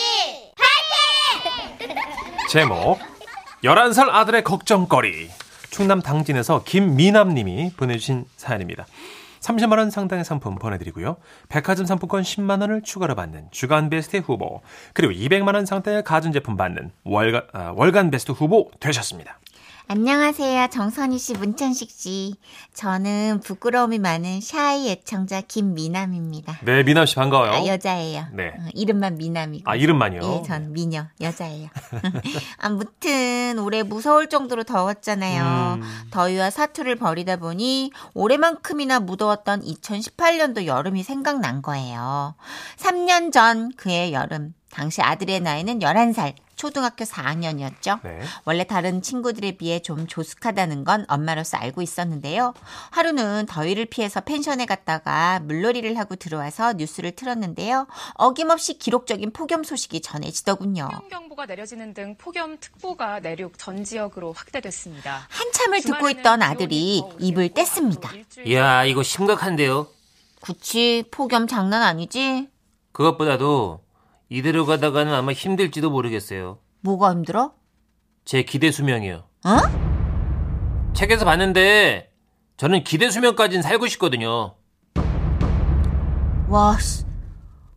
제목 2.51 2.99
11살 3.65 4.11
아들의 4.11 4.45
걱정거리 4.45 5.31
충남 5.71 6.03
당진에서 6.03 6.65
김미남 6.65 7.33
님이 7.33 7.73
보내주신 7.79 8.27
사연입니다. 8.37 8.85
30만 9.41 9.79
원 9.79 9.91
상당의 9.91 10.27
상품 10.27 10.57
보내드리고요. 10.57 11.17
백화점 11.49 11.87
상품권 11.87 12.23
10만 12.23 12.61
원을 12.61 12.83
추가로 12.83 13.15
받는 13.15 13.49
주간 13.51 13.89
베스트 13.89 14.19
후보 14.19 14.61
그리고 14.93 15.15
200만 15.15 15.55
원 15.55 15.65
상당의 15.65 16.05
가전제품 16.05 16.59
받는 16.59 16.91
월간, 17.05 17.43
아, 17.55 17.73
월간 17.75 18.11
베스트 18.11 18.33
후보 18.33 18.71
되셨습니다. 18.81 19.39
안녕하세요. 19.89 20.67
정선희 20.73 21.17
씨, 21.17 21.35
문천식 21.35 21.93
씨. 21.93 22.35
저는 22.75 23.41
부끄러움이 23.45 24.01
많은 24.01 24.41
shy 24.41 24.91
애청자 24.91 25.41
김미남입니다. 25.41 26.59
네, 26.65 26.83
미남 26.83 27.07
씨 27.07 27.15
반가워요. 27.15 27.53
아, 27.53 27.67
여자예요. 27.67 28.25
네. 28.33 28.49
어, 28.49 28.67
이름만 28.75 29.17
미남이고. 29.17 29.71
아, 29.71 29.77
이름만요? 29.77 30.21
예, 30.25 30.43
전 30.45 30.73
미녀, 30.73 31.07
여자예요. 31.21 31.69
아무튼 32.59 33.61
올해 33.61 33.85
무서울 33.85 34.29
정도로 34.29 34.65
더웠잖아요. 34.65 35.79
음. 35.81 35.83
더위와 36.11 36.51
사투를 36.51 36.97
벌이다 36.97 37.37
보니 37.37 37.93
올해만큼이나 38.15 38.99
무더웠던 38.99 39.63
2018년도 39.63 40.67
여름이 40.67 41.05
생각난 41.05 41.63
거예요. 41.63 42.35
3년 42.77 43.33
전 43.33 43.71
그해 43.77 44.13
여름. 44.13 44.53
당시 44.77 45.01
아들의 45.01 45.41
나이는 45.41 45.79
11살, 45.79 46.35
초등학교 46.55 47.07
4학년이었죠. 47.07 48.01
네. 48.05 48.21
원래 48.45 48.65
다른 48.65 49.01
친구들에 49.01 49.53
비해 49.53 49.81
좀 49.81 50.07
조숙하다는 50.07 50.85
건 50.85 51.07
엄마로서 51.09 51.57
알고 51.57 51.81
있었는데요. 51.81 52.53
하루는 52.91 53.47
더위를 53.47 53.87
피해서 53.87 54.21
펜션에 54.21 54.67
갔다가 54.67 55.41
물놀이를 55.41 55.97
하고 55.97 56.15
들어와서 56.15 56.75
뉴스를 56.75 57.13
틀었는데요. 57.13 57.87
어김없이 58.17 58.77
기록적인 58.77 59.33
폭염 59.33 59.65
소식이 59.65 60.03
전해지더군요. 60.03 60.91
폭염경보가 60.93 61.47
내려지는 61.47 61.95
등 61.95 62.15
폭염특보가 62.19 63.21
내륙 63.21 63.59
전 63.59 63.83
지역으로 63.83 64.35
확대됐습니다. 64.35 65.27
한참을 65.31 65.81
듣고 65.81 66.11
있던 66.11 66.43
아들이 66.43 67.01
더 67.01 67.17
입을 67.19 67.49
뗐습니다. 67.49 68.11
이야, 68.47 68.85
이거 68.85 69.03
심각한데요? 69.03 69.87
그치, 70.43 71.05
폭염 71.11 71.47
장난 71.47 71.83
아니지? 71.83 72.51
그것보다도 72.93 73.86
이대로 74.29 74.67
가다가는 74.67 75.13
아마 75.13 75.33
힘들지도 75.33 75.91
모르겠어요. 75.91 76.59
뭐가 76.81 77.13
힘들어? 77.13 77.53
제 78.25 78.43
기대 78.43 78.71
수명이요. 78.71 79.15
어? 79.45 80.93
책에서 80.95 81.25
봤는데 81.25 82.13
저는 82.57 82.85
기대 82.85 83.11
수명까지는 83.11 83.63
살고 83.63 83.87
싶거든요. 83.87 84.57
와, 86.49 86.79
씨. 86.79 87.05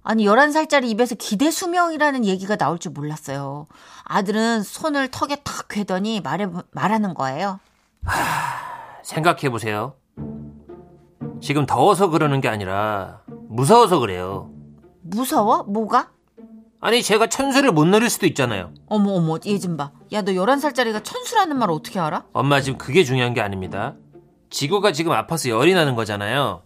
아니, 0.02 0.26
11살짜리 0.26 0.86
입에서 0.90 1.16
기대 1.16 1.52
수명이라는 1.52 2.26
얘기가 2.26 2.56
나올 2.56 2.80
줄 2.80 2.94
몰랐어요. 2.94 3.68
아들은 4.06 4.64
손을 4.64 5.10
턱에 5.10 5.38
탁 5.44 5.68
괴더니 5.68 6.22
말해, 6.22 6.48
말하는 6.72 7.14
거예요. 7.14 7.60
생각해 9.04 9.50
보세요. 9.50 9.94
지금 11.42 11.66
더워서 11.66 12.10
그러는 12.10 12.42
게 12.42 12.48
아니라 12.48 13.22
무서워서 13.50 14.00
그래요. 14.00 14.50
무서워? 15.02 15.64
뭐가? 15.64 16.12
아니, 16.82 17.04
제가 17.04 17.28
천수를 17.28 17.72
못 17.74 17.86
노릴 17.86 18.10
수도 18.10 18.26
있잖아요. 18.28 18.72
어머, 18.88 19.12
어머, 19.14 19.38
얘 19.46 19.60
좀 19.60 19.76
봐. 19.76 19.92
야, 20.14 20.22
너 20.22 20.32
11살짜리가 20.32 21.04
천수라는 21.04 21.58
말 21.58 21.70
어떻게 21.72 22.00
알아? 22.00 22.24
엄마 22.32 22.62
지금 22.62 22.78
그게 22.78 23.04
중요한 23.04 23.34
게 23.34 23.42
아닙니다. 23.42 23.96
지구가 24.50 24.94
지금 24.94 25.12
아파서 25.12 25.50
열이 25.50 25.74
나는 25.74 25.96
거잖아요. 25.96 26.64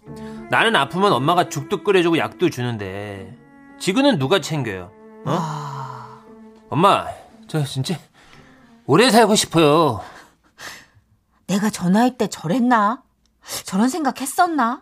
나는 0.50 0.76
아프면 0.76 1.12
엄마가 1.14 1.50
죽도 1.50 1.84
끓여주고 1.84 2.18
약도 2.18 2.50
주는데 2.50 3.36
지구는 3.80 4.20
누가 4.20 4.40
챙겨요? 4.40 4.92
어? 5.26 5.40
엄마, 6.70 7.08
저 7.48 7.64
진짜 7.66 7.96
오래 8.86 9.10
살고 9.10 9.36
싶어요. 9.36 10.02
내가 11.48 11.70
저 11.70 11.90
나이 11.90 12.16
때 12.18 12.28
저랬나? 12.28 13.02
저런 13.66 13.90
생각 13.90 14.22
했었나? 14.22 14.82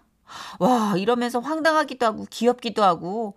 와, 0.60 0.94
이러면서 0.98 1.40
황당하기도 1.40 2.06
하고 2.06 2.26
귀엽기도 2.30 2.84
하고 2.84 3.36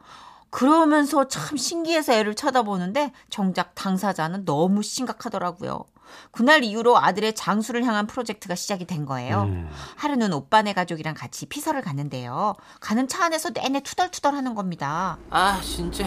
그러면서 0.54 1.26
참 1.26 1.56
신기해서 1.56 2.12
애를 2.12 2.36
쳐다보는데 2.36 3.10
정작 3.28 3.74
당사자는 3.74 4.44
너무 4.44 4.84
심각하더라고요. 4.84 5.84
그날 6.30 6.62
이후로 6.62 6.96
아들의 6.96 7.34
장수를 7.34 7.82
향한 7.84 8.06
프로젝트가 8.06 8.54
시작이 8.54 8.84
된 8.84 9.04
거예요. 9.04 9.48
음. 9.48 9.68
하루는 9.96 10.32
오빠네 10.32 10.72
가족이랑 10.72 11.14
같이 11.14 11.46
피서를 11.46 11.82
갔는데요. 11.82 12.54
가는 12.78 13.08
차 13.08 13.24
안에서 13.24 13.50
내내 13.50 13.80
투덜투덜 13.80 14.32
하는 14.32 14.54
겁니다. 14.54 15.18
아, 15.28 15.60
진짜 15.60 16.06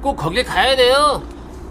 꼭 0.00 0.14
거길 0.14 0.44
가야 0.44 0.76
돼요. 0.76 1.20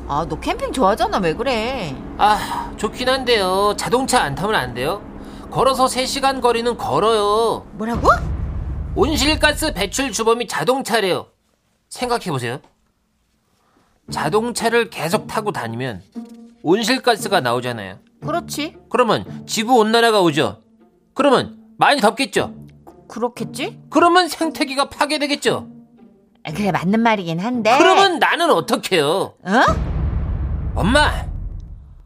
아, 0.10 0.26
너 0.28 0.38
캠핑 0.38 0.74
좋아하잖아. 0.74 1.20
왜 1.20 1.34
그래? 1.34 1.96
아, 2.18 2.74
좋긴 2.76 3.08
한데요. 3.08 3.74
자동차 3.78 4.22
안 4.22 4.36
타면 4.36 4.54
안 4.54 4.74
돼요? 4.74 5.02
걸어서 5.50 5.86
3시간 5.86 6.42
거리는 6.42 6.76
걸어요. 6.76 7.66
뭐라고? 7.72 8.10
온실가스 8.96 9.74
배출 9.74 10.12
주범이 10.12 10.50
자동차래요. 10.50 11.28
생각해보세요. 11.90 12.60
자동차를 14.12 14.90
계속 14.90 15.28
타고 15.28 15.52
다니면 15.52 16.02
온실가스가 16.64 17.42
나오잖아요. 17.42 18.00
그렇지. 18.22 18.78
그러면 18.90 19.46
지구 19.46 19.76
온난화가 19.76 20.22
오죠. 20.22 20.62
그러면 21.14 21.58
많이 21.78 22.02
덥겠죠. 22.02 22.54
그렇겠지? 23.08 23.80
그러면 23.90 24.28
생태계가 24.28 24.90
파괴되겠죠. 24.90 25.70
아, 26.44 26.52
그래, 26.52 26.72
맞는 26.72 27.00
말이긴 27.02 27.40
한데. 27.40 27.78
그러면 27.78 28.20
나는 28.20 28.50
어떡해요? 28.52 29.06
어? 29.44 29.62
엄마! 30.76 31.26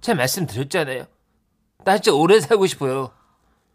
제가 0.02 0.16
말씀드렸잖아요. 0.18 1.06
나 1.84 1.98
진짜 1.98 2.16
오래 2.18 2.40
살고 2.40 2.66
싶어요. 2.68 3.12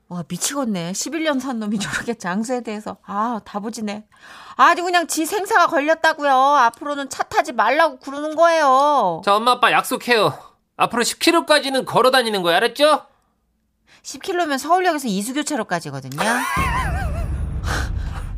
와, 0.08 0.22
미치겠네. 0.28 0.92
11년 0.92 1.40
산 1.40 1.58
놈이 1.58 1.78
저렇게 1.80 2.14
장수에 2.14 2.60
대해서. 2.60 2.96
아, 3.04 3.40
다부지네. 3.44 4.06
아주 4.56 4.84
그냥 4.84 5.08
지 5.08 5.26
생사가 5.26 5.66
걸렸다고요. 5.66 6.30
앞으로는 6.32 7.10
차 7.10 7.24
타지 7.24 7.52
말라고 7.52 7.98
그러는 7.98 8.36
거예요. 8.36 9.22
자, 9.24 9.34
엄마, 9.34 9.52
아빠 9.52 9.72
약속해요. 9.72 10.32
앞으로 10.76 11.02
10km까지는 11.02 11.86
걸어 11.86 12.10
다니는 12.12 12.42
거예요. 12.42 12.56
알았죠? 12.56 13.02
10km면 14.02 14.58
서울역에서 14.58 15.08
이수교차로까지거든요. 15.08 16.20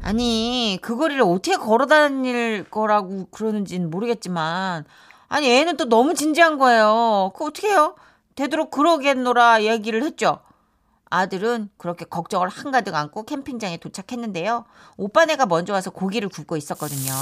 아니, 0.03 0.79
그 0.81 0.97
거리를 0.97 1.21
어떻게 1.23 1.57
걸어 1.57 1.85
다닐 1.85 2.65
거라고 2.71 3.27
그러는지는 3.31 3.91
모르겠지만, 3.91 4.87
아니, 5.29 5.51
애는 5.51 5.77
또 5.77 5.87
너무 5.87 6.15
진지한 6.15 6.57
거예요. 6.57 7.33
그거 7.35 7.47
어떻게 7.47 7.69
해요? 7.69 7.95
되도록 8.35 8.71
그러겠노라 8.71 9.65
얘기를 9.65 10.03
했죠. 10.03 10.41
아들은 11.11 11.71
그렇게 11.77 12.05
걱정을 12.05 12.49
한가득 12.49 12.95
안고 12.95 13.25
캠핑장에 13.25 13.79
도착했는데요. 13.79 14.65
오빠네가 14.97 15.47
먼저 15.47 15.73
와서 15.73 15.91
고기를 15.91 16.29
굽고 16.29 16.57
있었거든요. 16.57 17.13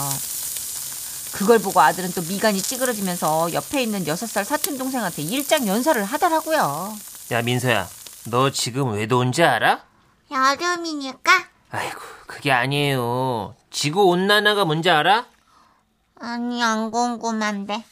그걸 1.35 1.59
보고 1.59 1.81
아들은 1.81 2.13
또 2.13 2.23
미간이 2.23 2.61
찌그러지면서 2.63 3.53
옆에 3.53 3.83
있는 3.83 4.05
6살 4.05 4.45
사촌 4.45 4.79
동생한테 4.79 5.23
일장 5.23 5.67
연설을 5.67 6.05
하더라고요. 6.05 6.93
야, 7.33 7.43
민서야. 7.43 7.87
너 8.31 8.51
지금 8.51 8.93
왜 8.95 9.07
더운지 9.07 9.43
알아? 9.43 9.83
여름이니까? 10.31 11.33
아이고, 11.71 12.01
그게 12.27 12.53
아니에요. 12.53 13.55
지구 13.71 14.05
온난화가 14.07 14.65
뭔지 14.65 14.89
알아? 14.91 15.27
아니, 16.19 16.63
안 16.63 16.91
궁금한데. 16.91 17.85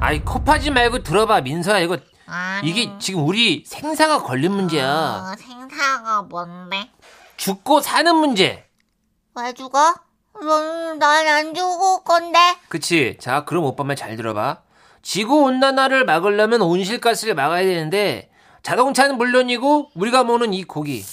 아이, 0.00 0.24
코파지 0.24 0.70
말고 0.70 1.02
들어봐, 1.02 1.42
민서야. 1.42 1.80
이거, 1.80 1.98
아니. 2.26 2.68
이게 2.68 2.90
지금 2.98 3.26
우리 3.26 3.64
생사가 3.66 4.22
걸린 4.22 4.52
문제야. 4.52 4.86
어, 4.86 5.34
생사가 5.38 6.22
뭔데? 6.22 6.90
죽고 7.36 7.80
사는 7.80 8.14
문제. 8.14 8.64
왜 9.34 9.52
죽어? 9.54 9.94
난안 10.98 11.54
죽을 11.54 12.04
건데. 12.04 12.38
그치? 12.68 13.16
자, 13.20 13.44
그럼 13.44 13.64
오빠 13.64 13.84
말 13.84 13.96
잘 13.96 14.16
들어봐. 14.16 14.58
지구 15.02 15.42
온난화를 15.42 16.04
막으려면 16.04 16.62
온실가스를 16.62 17.34
막아야 17.34 17.64
되는데 17.64 18.30
자동차는 18.62 19.16
물론이고 19.18 19.90
우리가 19.94 20.24
먹는 20.24 20.54
이 20.54 20.62
고기. 20.64 21.04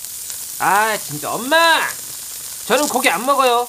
아, 0.62 0.96
진짜 0.98 1.34
엄마! 1.34 1.58
저는 2.68 2.88
고기 2.88 3.10
안 3.10 3.26
먹어요. 3.26 3.68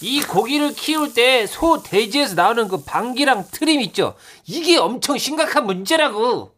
이 0.00 0.22
고기를 0.22 0.74
키울 0.74 1.12
때 1.12 1.46
소 1.46 1.82
돼지에서 1.82 2.34
나오는 2.34 2.68
그 2.68 2.84
방귀랑 2.84 3.48
트림 3.50 3.80
있죠? 3.82 4.14
이게 4.46 4.78
엄청 4.78 5.18
심각한 5.18 5.66
문제라고. 5.66 6.54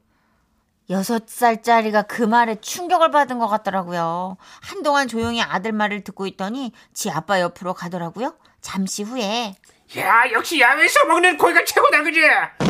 여섯 0.90 1.24
살짜리가 1.28 2.02
그 2.02 2.22
말에 2.22 2.56
충격을 2.60 3.10
받은 3.12 3.38
것 3.38 3.46
같더라고요. 3.48 4.36
한동안 4.60 5.06
조용히 5.08 5.40
아들 5.40 5.72
말을 5.72 6.02
듣고 6.04 6.26
있더니 6.26 6.72
지 6.92 7.10
아빠 7.10 7.40
옆으로 7.40 7.72
가더라고요. 7.74 8.34
잠시 8.60 9.04
후에 9.04 9.54
야, 9.96 10.22
역시 10.32 10.60
야외에서 10.60 11.04
먹는 11.06 11.36
고기가 11.38 11.64
최고다, 11.64 12.02
그지? 12.02 12.20
아빠 12.60 12.66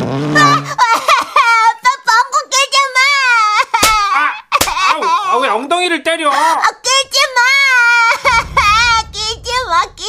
뻥고 2.06 2.48
깨지 2.50 2.78
마! 2.94 2.98
아, 4.20 4.32
아우, 4.94 5.04
아, 5.04 5.36
왜 5.38 5.48
엉덩이를 5.48 6.02
때려? 6.02 6.30
아, 6.30 6.62
깨지 6.82 7.18
마! 7.34 7.40
깨지 9.12 9.52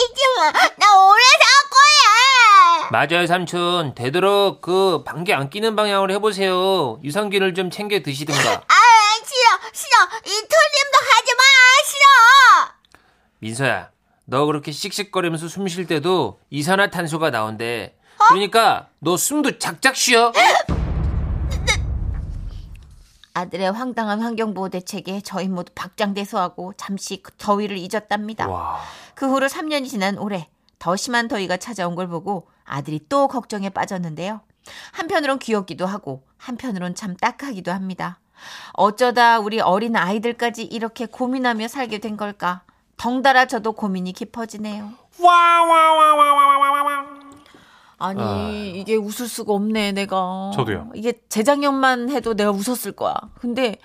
마, 0.02 0.08
깨지 0.08 0.22
마. 0.38 0.52
나 0.78 1.08
오래 1.08 1.22
살 1.42 1.70
거야! 1.70 2.90
맞아요, 2.92 3.28
삼촌. 3.28 3.94
되도록 3.96 4.62
그 4.62 5.04
방귀 5.06 5.34
안 5.34 5.50
끼는 5.50 5.76
방향으로 5.76 6.14
해보세요. 6.14 7.00
유산균을 7.04 7.54
좀 7.54 7.70
챙겨 7.70 8.00
드시든가. 8.02 8.40
아, 8.68 8.74
싫어, 9.26 9.70
싫어. 9.74 10.06
이 10.26 10.30
틀림도 10.30 10.98
하지 11.00 11.36
마, 11.36 11.44
싫어! 11.86 12.74
민서야, 13.40 13.90
너 14.26 14.46
그렇게 14.46 14.72
씩씩거리면서 14.72 15.48
숨 15.48 15.68
쉴 15.68 15.88
때도 15.88 16.40
이산화탄소가 16.50 17.30
나온대. 17.32 17.96
그러니까 18.30 18.88
너 19.00 19.18
숨도 19.18 19.58
작작 19.58 19.96
쉬어. 19.96 20.32
아들의 23.34 23.72
황당한 23.72 24.22
환경보호 24.22 24.70
대책에 24.70 25.22
저희 25.22 25.48
모두 25.48 25.72
박장대소하고 25.74 26.74
잠시 26.78 27.22
그 27.22 27.32
더위를 27.38 27.78
잊었답니다. 27.78 28.48
와. 28.48 28.80
그 29.16 29.30
후로 29.30 29.48
3년이 29.48 29.88
지난 29.88 30.18
올해 30.18 30.50
더 30.80 30.96
심한 30.96 31.28
더위가 31.28 31.58
찾아온 31.58 31.96
걸 31.96 32.08
보고 32.08 32.48
아들이 32.66 33.00
또 33.08 33.28
걱정에 33.28 33.70
빠졌는데요. 33.70 34.42
한편으론 34.94 35.40
귀엽기도 35.40 35.86
하고 35.86 36.24
한편으론 36.38 36.96
참 36.96 37.16
딱하기도 37.16 37.72
합니다. 37.72 38.20
어쩌다 38.74 39.40
우리 39.40 39.60
어린 39.60 39.96
아이들까지 39.96 40.64
이렇게 40.64 41.06
고민하며 41.06 41.68
살게 41.68 42.00
된 42.00 42.18
걸까? 42.18 42.64
덩달아 42.98 43.46
저도 43.46 43.74
고민이 43.74 44.14
깊어지네요. 44.14 44.92
아니 48.02 48.22
아. 48.22 48.50
이게 48.52 48.96
웃을 48.96 49.28
수가 49.28 49.54
없네 49.54 49.92
내가. 49.94 50.52
저도요. 50.54 50.92
이게 50.96 51.14
재작년만 51.30 52.10
해도 52.10 52.34
내가 52.34 52.52
웃었을 52.52 52.92
거야. 52.94 53.14
근데 53.40 53.78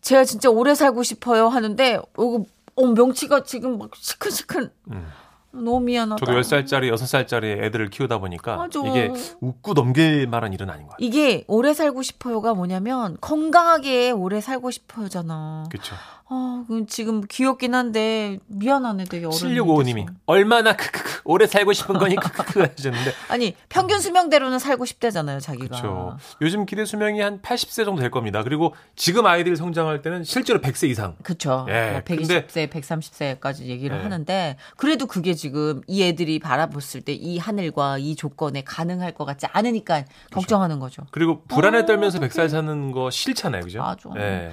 제가 0.00 0.24
진짜 0.24 0.50
오래 0.50 0.74
살고 0.74 1.02
싶어요 1.02 1.48
하는데 1.48 2.00
이거 2.14 2.44
어, 2.74 2.86
명치가 2.86 3.44
지금 3.44 3.78
막 3.78 3.90
시큰시큰. 3.94 4.70
음. 4.90 5.06
너무 5.54 5.80
미안하다. 5.80 6.24
저도 6.24 6.40
10살짜리, 6.40 6.90
6살짜리 6.94 7.62
애들을 7.62 7.90
키우다 7.90 8.18
보니까 8.18 8.56
맞아. 8.56 8.80
이게 8.86 9.12
웃고 9.40 9.74
넘길 9.74 10.26
만한 10.26 10.52
일은 10.52 10.70
아닌 10.70 10.86
것 10.86 10.92
같아요. 10.92 11.06
이게 11.06 11.44
오래 11.46 11.74
살고 11.74 12.02
싶어요가 12.02 12.54
뭐냐면 12.54 13.18
건강하게 13.20 14.12
오래 14.12 14.40
살고 14.40 14.70
싶어요잖아. 14.70 15.64
그렇죠. 15.70 15.94
아, 16.34 16.64
그 16.66 16.84
지금 16.86 17.22
귀엽긴 17.28 17.74
한데 17.74 18.38
미안하네 18.48 19.04
되게 19.04 19.26
어른. 19.26 19.36
7655님이 19.38 20.06
얼마나 20.26 20.74
크크크 20.74 21.22
오래 21.24 21.46
살고 21.46 21.72
싶은 21.72 21.98
거니 21.98 22.16
크크크 22.16 22.60
하셨는데 22.60 23.12
아니 23.28 23.54
평균 23.68 24.00
수명대로는 24.00 24.58
살고 24.58 24.84
싶대잖아요 24.84 25.40
자기가. 25.40 25.66
그렇죠. 25.80 26.16
요즘 26.40 26.66
기대 26.66 26.84
수명이 26.84 27.20
한 27.20 27.40
80세 27.40 27.84
정도 27.84 28.00
될 28.00 28.10
겁니다. 28.10 28.42
그리고 28.42 28.74
지금 28.96 29.26
아이들이 29.26 29.56
성장할 29.56 30.02
때는 30.02 30.24
실제로 30.24 30.60
100세 30.60 30.88
이상. 30.90 31.16
그쵸. 31.22 31.66
예, 31.68 32.02
120세, 32.04 32.68
130세까지 32.68 33.62
얘기를 33.62 33.96
예. 33.98 34.02
하는데, 34.02 34.56
그래도 34.76 35.06
그게 35.06 35.34
지금 35.34 35.80
이 35.86 36.02
애들이 36.02 36.38
바라봤을 36.38 37.00
때 37.02 37.12
이 37.12 37.38
하늘과 37.38 37.98
이 37.98 38.16
조건에 38.16 38.62
가능할 38.64 39.12
것 39.12 39.24
같지 39.24 39.46
않으니까 39.52 40.04
걱정하는 40.32 40.78
거죠. 40.80 41.02
그리고 41.10 41.42
불안에 41.44 41.78
어, 41.80 41.86
떨면서 41.86 42.18
어떡해. 42.18 42.30
100살 42.30 42.48
사는 42.48 42.90
거 42.90 43.10
싫잖아요. 43.10 43.62
그죠? 43.62 43.80
맞아. 43.80 44.10
예. 44.16 44.50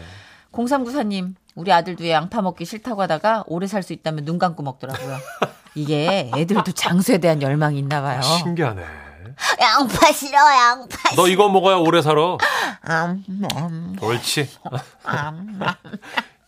0394님, 0.52 1.34
우리 1.60 1.74
아들도 1.74 2.10
양파 2.10 2.42
먹기 2.42 2.64
싫다고 2.64 3.02
하다가 3.02 3.44
오래 3.48 3.68
살 3.68 3.84
수 3.84 3.92
있다면 3.92 4.24
눈 4.24 4.40
감고 4.40 4.64
먹더라고요. 4.64 5.18
이게 5.76 6.32
애들도 6.34 6.72
장수에 6.72 7.18
대한 7.18 7.42
열망이 7.42 7.78
있나 7.80 8.02
봐요. 8.02 8.22
신기하네. 8.22 8.82
양파 9.62 10.12
싫어, 10.12 10.38
양파 10.38 11.16
너 11.18 11.28
이거 11.28 11.50
먹어야 11.50 11.76
오래 11.76 12.02
살아. 12.02 12.38
음, 12.90 13.24
음, 13.30 13.96
옳지. 14.02 14.50
음. 15.08 15.60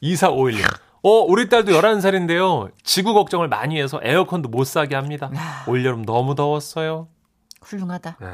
2451님. 0.01 0.63
어, 1.03 1.09
우리 1.09 1.49
딸도 1.49 1.73
11살인데요. 1.73 2.71
지구 2.83 3.13
걱정을 3.13 3.47
많이 3.49 3.81
해서 3.81 3.99
에어컨도 4.03 4.47
못 4.49 4.65
사게 4.65 4.95
합니다. 4.95 5.29
올여름 5.67 6.05
너무 6.05 6.35
더웠어요. 6.35 7.07
훌륭하다. 7.61 8.17
네. 8.19 8.27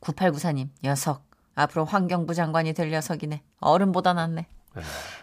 9894님, 0.00 0.68
녀석. 0.82 1.22
앞으로 1.54 1.84
환경부 1.84 2.34
장관이 2.34 2.72
될 2.72 2.90
녀석이네. 2.90 3.42
어른보다 3.60 4.12
낫네. 4.12 4.46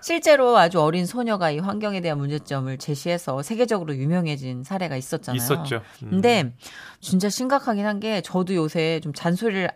실제로 0.02 0.58
아주 0.58 0.82
어린 0.82 1.06
소녀가 1.06 1.52
이 1.52 1.60
환경에 1.60 2.02
대한 2.02 2.18
문제점을 2.18 2.76
제시해서 2.78 3.42
세계적으로 3.44 3.96
유명해진 3.96 4.64
사례가 4.64 4.96
있었잖아요. 4.96 5.38
있었죠. 5.42 5.82
음. 6.04 6.10
근데 6.10 6.54
진짜 7.00 7.30
심각하긴 7.30 7.86
한 7.86 8.00
게 8.00 8.22
저도 8.22 8.56
요새 8.56 9.00
좀 9.04 9.14
잔소리를 9.14 9.70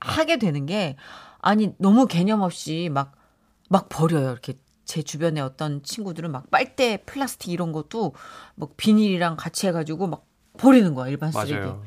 하게 0.00 0.38
되는 0.38 0.66
게 0.66 0.96
아니 1.40 1.72
너무 1.78 2.06
개념 2.06 2.42
없이 2.42 2.90
막막 2.92 3.88
버려요. 3.88 4.30
이렇게 4.32 4.54
제 4.84 5.02
주변에 5.02 5.40
어떤 5.40 5.82
친구들은 5.82 6.30
막 6.32 6.50
빨대 6.50 6.98
플라스틱 7.06 7.52
이런 7.52 7.70
것도 7.72 8.14
막 8.56 8.76
비닐이랑 8.76 9.36
같이 9.36 9.66
해가지고 9.68 10.08
막 10.08 10.24
버리는 10.58 10.92
거야 10.94 11.08
일반 11.08 11.30
쓰레기. 11.32 11.54
맞아요. 11.54 11.82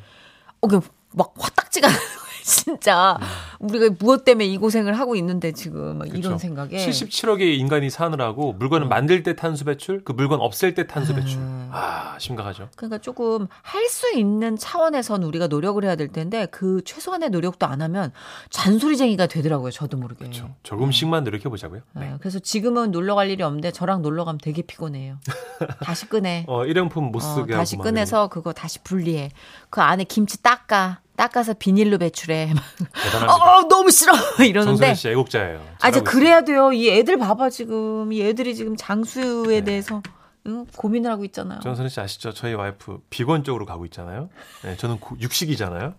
어, 0.62 0.68
그막 0.68 1.34
화딱지가 1.38 1.88
진짜 2.44 3.18
우리가 3.64 3.96
무엇 4.00 4.26
때문에 4.26 4.46
이 4.46 4.58
고생을 4.58 4.98
하고 5.00 5.16
있는데 5.16 5.52
지금 5.52 5.98
막 6.00 6.08
이런. 6.08 6.38
생각에 6.38 6.76
77억의 6.78 7.58
인간이 7.60 7.90
사느라고 7.90 8.54
물건을 8.54 8.88
만들 8.88 9.24
때 9.24 9.36
탄소 9.36 9.66
배출, 9.66 10.04
그 10.04 10.12
물건 10.12 10.42
없앨 10.42 10.74
때 10.74 10.88
탄소 10.88 11.14
배출. 11.16 11.40
아, 11.72 12.16
심각하죠. 12.20 12.70
그러니까 12.76 12.98
조금 12.98 13.48
할 13.62 13.84
수 13.94 14.12
있는 14.18 14.58
차원에선 14.58 15.22
우리가 15.24 15.46
노력을 15.48 15.84
해야 15.84 15.96
될 15.96 16.08
텐데 16.08 16.48
그 16.48 16.82
최소한의 16.84 17.30
노력도 17.30 17.68
안 17.68 17.82
하면 17.82 18.12
잔소리쟁이가 18.50 19.28
되더라고요. 19.28 19.72
저도 19.72 19.98
모르게. 19.98 20.20
그렇죠. 20.26 20.56
조금씩만 20.64 21.24
노력해 21.24 21.50
보자고요. 21.50 21.82
네. 21.94 22.06
네, 22.06 22.14
그래서 22.20 22.40
지금은 22.40 22.92
놀러 22.92 23.14
갈 23.16 23.30
일이 23.30 23.44
없는데 23.44 23.72
저랑 23.72 24.02
놀러 24.02 24.26
가면 24.26 24.40
되게 24.42 24.62
피곤해요. 24.64 25.18
다시 25.84 26.08
꺼내. 26.10 26.46
어, 26.48 26.66
일회용품 26.66 27.12
못 27.12 27.18
어, 27.18 27.36
쓰게 27.36 27.54
다시 27.54 27.76
하고 27.76 27.84
막 27.84 27.90
꺼내서 27.90 28.28
그거 28.30 28.52
다시 28.54 28.80
분리해. 28.84 29.30
그 29.70 29.82
안에 29.82 30.04
김치 30.06 30.42
닦아. 30.42 31.02
닦아서 31.16 31.54
비닐로 31.54 32.00
배출해. 32.00 32.54
대단합니다. 33.04 33.34
어, 33.36 33.53
너무 33.68 33.92
싫어. 33.92 34.14
이러는데. 34.44 34.64
정선혜 34.78 34.94
씨 34.96 35.10
애국자예요. 35.10 35.62
아, 35.82 35.90
이제 35.90 36.02
그래야 36.02 36.42
돼요. 36.42 36.72
이 36.74 36.90
애들 36.90 37.18
봐봐, 37.18 37.50
지금. 37.50 38.12
이 38.12 38.22
애들이 38.22 38.56
지금 38.56 38.76
장수에 38.76 39.62
대해서 39.62 40.02
응? 40.46 40.66
고민을 40.76 41.10
하고 41.10 41.24
있잖아요. 41.24 41.62
정선혜 41.62 41.88
씨 41.90 42.00
아시죠? 42.02 42.34
저희 42.34 42.54
와이프 42.54 43.00
비건 43.10 43.46
쪽으로 43.46 43.66
가고 43.66 43.86
있잖아요. 43.86 44.30
네, 44.64 44.76
저는 44.76 45.00
고- 45.00 45.16
육식이잖아요. 45.20 45.94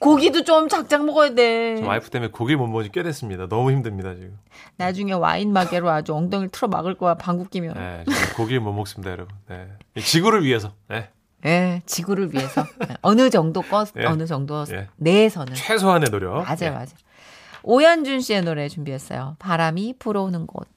고기도 0.00 0.44
좀 0.44 0.68
작작 0.70 1.04
먹어야 1.04 1.34
돼. 1.34 1.76
저 1.78 1.86
와이프 1.86 2.08
때문에 2.08 2.30
고기를 2.30 2.56
못 2.58 2.68
먹은 2.68 2.84
지꽤 2.84 3.02
됐습니다. 3.02 3.48
너무 3.48 3.70
힘듭니다 3.70 4.14
지금. 4.14 4.38
나중에 4.76 5.12
와인 5.12 5.52
마개로 5.52 5.90
아주 5.90 6.14
엉덩이를 6.14 6.48
틀어 6.50 6.68
막을 6.68 6.94
거야, 6.94 7.14
방귀 7.14 7.50
끼면. 7.50 7.74
네, 7.74 8.04
고기를 8.36 8.60
못 8.60 8.72
먹습니다, 8.72 9.10
여러분. 9.10 9.34
네. 9.50 9.68
이 9.96 10.00
지구를 10.00 10.42
위해서. 10.44 10.72
네. 10.88 11.10
예, 11.44 11.82
지구를 11.86 12.32
위해서. 12.32 12.64
네, 12.78 12.96
어느 13.02 13.30
정도 13.30 13.62
거, 13.62 13.84
예. 13.98 14.06
어느 14.06 14.26
정도 14.26 14.64
예. 14.70 14.88
내에서는. 14.96 15.54
최소한의 15.54 16.10
노력. 16.10 16.42
맞아요, 16.42 16.56
네. 16.58 16.70
맞아요. 16.70 16.86
오현준 17.64 18.20
씨의 18.20 18.42
노래 18.42 18.68
준비했어요. 18.68 19.36
바람이 19.38 19.94
불어오는 19.98 20.46
곳. 20.46 20.68